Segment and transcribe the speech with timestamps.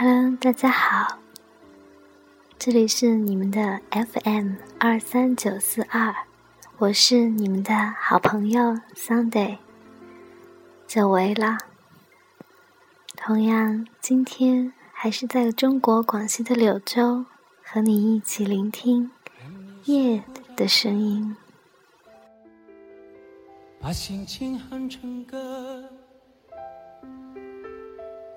[0.00, 1.18] Hello，大家好，
[2.56, 6.14] 这里是你们的 FM 二三九四二，
[6.76, 9.58] 我是你们的好朋友 Sunday，
[10.86, 11.58] 久违了。
[13.16, 17.24] 同样，今天还是在中国广西的柳州，
[17.64, 19.10] 和你一起聆听
[19.86, 20.22] 夜
[20.54, 21.36] 的声音。
[23.80, 25.90] 把心情哼成歌，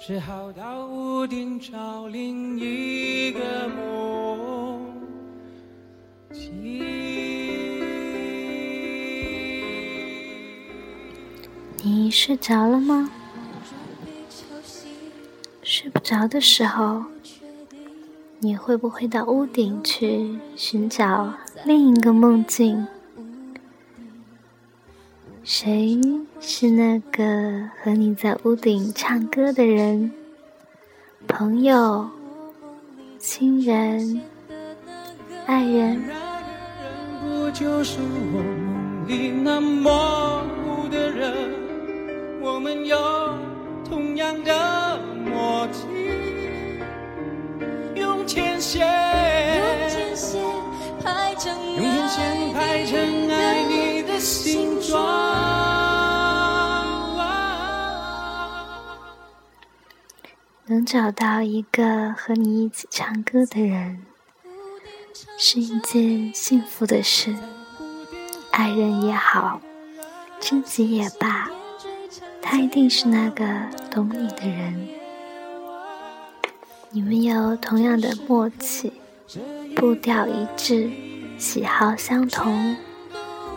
[0.04, 4.96] 只好到屋顶找另一个梦
[6.34, 6.73] 境。
[11.84, 13.12] 你睡着了吗？
[15.62, 17.04] 睡不着的时候，
[18.40, 21.31] 你会不会到屋顶去寻找
[21.64, 22.88] 另一个梦境？
[25.44, 26.00] 谁
[26.39, 30.11] 是那个和你在屋顶唱歌的人？
[31.28, 32.08] 朋友、
[33.17, 34.22] 亲人、
[35.47, 36.00] 爱人？
[37.19, 41.34] 不就是我梦里那模糊的人？
[42.39, 42.95] 我们有
[43.84, 45.88] 同样的默契，
[48.00, 48.88] 用天线，
[49.89, 55.20] 用天线排成爱你的形状。
[60.82, 64.04] 能找到一个和你一起唱歌的人，
[65.38, 67.36] 是一件幸福的事。
[68.50, 69.62] 爱人也好，
[70.40, 71.52] 知己也罢，
[72.42, 73.46] 他一定是那个
[73.92, 74.88] 懂你的人。
[76.90, 78.92] 你们有同样的默契，
[79.76, 80.90] 步调一致，
[81.38, 82.76] 喜好相同，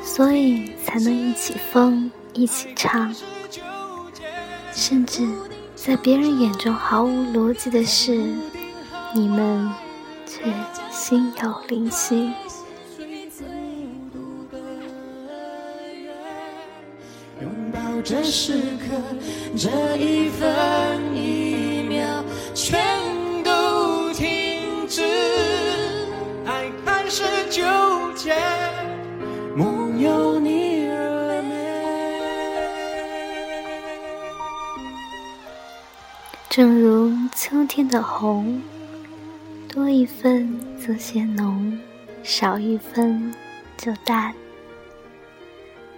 [0.02, 3.14] 所以才能一起疯，一起唱，
[4.74, 5.26] 甚至。
[5.76, 8.12] 在别人眼中毫无逻辑的事，
[9.14, 9.70] 你们
[10.26, 10.42] 却
[10.90, 12.32] 心有灵犀。
[17.40, 18.96] 拥抱这时刻，
[19.54, 21.43] 这一分一
[36.56, 38.62] 正如秋天的红，
[39.68, 41.76] 多一分则显浓，
[42.22, 43.34] 少一分
[43.76, 44.32] 就淡。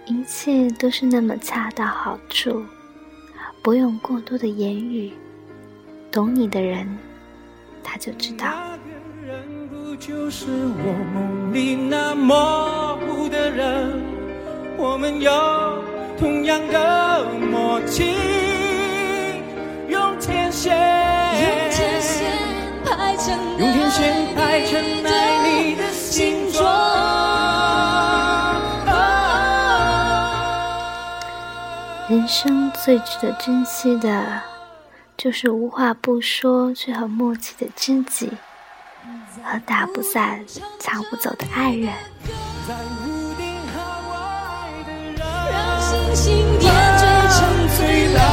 [0.07, 2.65] 一切都是那么恰到好处，
[3.61, 5.13] 不用过多的言语。
[6.11, 6.87] 懂你的人，
[7.83, 8.51] 他就知道。
[14.79, 15.31] 我们有
[16.17, 18.36] 同样的默契。
[32.09, 34.41] 人生最值得珍惜的，
[35.17, 38.31] 就是无话不说却很默契的知己，
[39.43, 40.39] 和打不散、
[40.79, 41.91] 抢不走的爱人。
[45.51, 48.23] 让星星点缀成最浪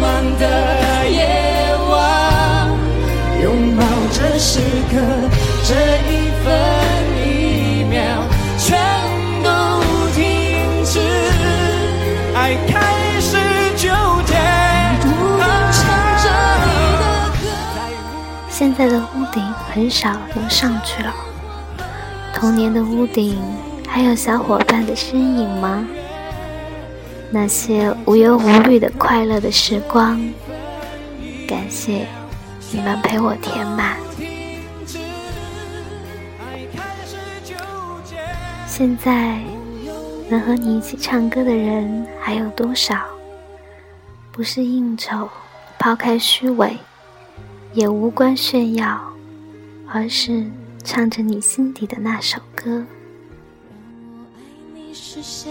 [0.00, 1.36] 漫的夜。
[3.42, 3.82] 拥抱
[4.12, 4.60] 这时
[4.90, 4.96] 刻，
[5.64, 5.74] 这
[6.08, 6.46] 一分
[7.26, 7.98] 一秒，
[8.58, 8.78] 全
[9.42, 9.48] 都
[10.14, 11.00] 停止，
[12.34, 12.54] 爱
[18.72, 21.12] 现在的屋顶很少能上去了，
[22.32, 23.42] 童年的屋顶
[23.88, 25.84] 还有小伙伴的身影吗？
[27.32, 30.22] 那些无忧无虑的快乐的时光，
[31.48, 32.06] 感谢。
[32.70, 33.96] 你们陪我填满。
[38.68, 39.40] 现在
[40.28, 43.00] 能和你一起唱歌的人还有多少？
[44.30, 45.28] 不是应酬，
[45.76, 46.78] 抛开虚伪，
[47.72, 49.00] 也无关炫耀，
[49.86, 50.44] 而是
[50.82, 52.84] 唱着你心底的那首歌。
[54.92, 55.48] 是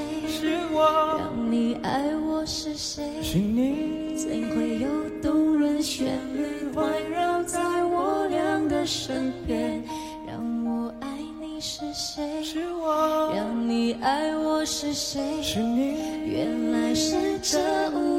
[0.72, 3.04] 我，让你爱我是谁？
[3.22, 4.88] 是你，怎会有
[5.22, 9.82] 动人旋律环绕在我俩的身边？
[10.28, 11.08] 让我爱
[11.42, 12.44] 你是谁？
[12.44, 15.42] 是我，让你爱我是谁？
[15.42, 18.19] 是你，原来是这屋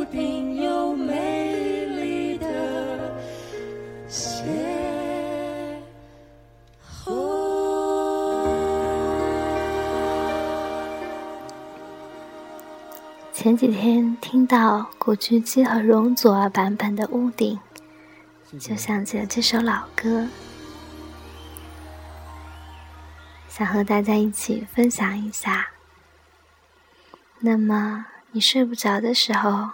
[13.43, 17.59] 前几天听到古巨基和容祖儿版本的《屋顶》，
[18.59, 20.29] 就想起了这首老歌，
[23.49, 25.71] 想和大家一起分享一下。
[27.39, 29.71] 那么，你睡不着的时候，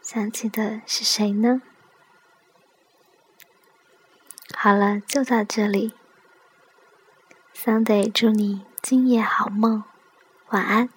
[0.00, 1.62] 想起的是谁呢？
[4.54, 5.94] 好了，就到这里。
[7.56, 9.82] Sunday，祝你今夜好梦，
[10.50, 10.95] 晚安。